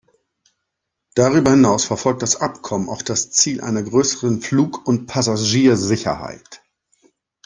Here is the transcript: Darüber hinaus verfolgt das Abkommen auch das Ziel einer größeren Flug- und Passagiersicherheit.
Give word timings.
Darüber 1.13 1.51
hinaus 1.51 1.85
verfolgt 1.85 2.23
das 2.23 2.35
Abkommen 2.35 2.89
auch 2.89 3.03
das 3.03 3.29
Ziel 3.29 3.61
einer 3.61 3.83
größeren 3.83 4.41
Flug- 4.41 4.87
und 4.87 5.05
Passagiersicherheit. 5.05 6.63